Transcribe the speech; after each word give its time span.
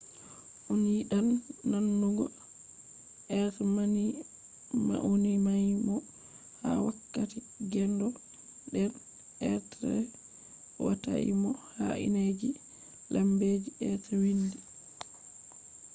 a 0.73 0.73
yidan 0.87 1.27
nanugo 1.69 2.25
be 2.33 3.65
mauninaimo 4.87 5.95
ha 6.61 6.69
wakkati 6.85 7.39
gendo 7.71 8.07
den 8.73 8.91
be 9.81 9.91
watai 10.85 11.29
mo 11.41 11.51
ha 11.77 11.87
indeji 12.05 12.49
lambeji 13.13 13.69
be 14.05 14.13
wiindi 14.21 14.59